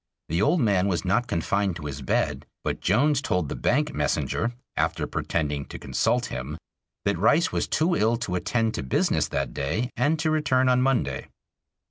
[0.29, 4.51] The old man was not confined to his bed, but Jones told the bank messenger,
[4.75, 6.57] after pretending to consult him,
[7.05, 10.81] that Rice was too ill to attend to business that day and to return on
[10.81, 11.27] Monday.